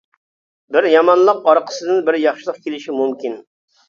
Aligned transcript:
بىر 0.77 0.85
يامانلىق 0.91 1.43
ئارقىسىدىن 1.51 1.99
بىر 2.07 2.17
ياخشىلىق 2.21 2.57
كېلىشى 2.65 2.97
مۇمكىن. 3.01 3.37